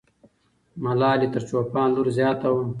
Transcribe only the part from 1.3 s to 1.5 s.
تر